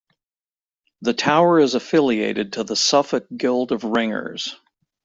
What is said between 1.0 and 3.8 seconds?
The tower is affiliated to the Suffolk Guild